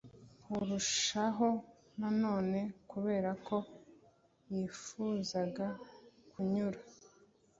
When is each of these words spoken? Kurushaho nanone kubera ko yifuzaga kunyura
Kurushaho 0.43 1.49
nanone 1.99 2.59
kubera 2.91 3.29
ko 3.47 3.57
yifuzaga 4.53 5.65
kunyura 6.31 6.79